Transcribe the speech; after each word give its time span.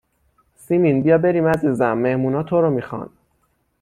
سیمین 0.55 1.03
بیا 1.03 1.17
بریم 1.17 1.47
عزیزم 1.47 1.93
مهمون 1.93 2.35
ها 2.35 2.43
تو 2.43 2.61
رو 2.61 2.69
میخوان 2.69 3.09